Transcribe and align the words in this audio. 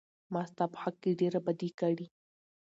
ما 0.33 0.41
ستا 0.51 0.65
په 0.73 0.77
حق 0.83 0.95
کې 1.03 1.17
ډېره 1.19 1.39
بدي 1.45 1.69
کړى. 1.79 2.07